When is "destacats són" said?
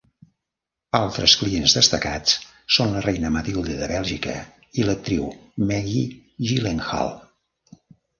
1.79-2.95